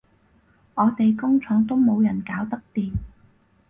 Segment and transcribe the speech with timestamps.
[0.73, 2.91] 我哋工廠都冇人搞得掂